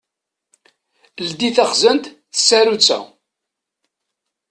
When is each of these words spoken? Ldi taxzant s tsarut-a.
Ldi 1.27 1.49
taxzant 1.55 2.03
s 2.37 2.39
tsarut-a. 2.41 2.99